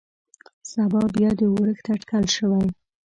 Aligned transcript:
سبا 0.71 1.01
بيا 1.15 1.29
د 1.39 1.41
اورښت 1.53 1.85
اټکل 1.93 2.23
شوى. 2.35 2.63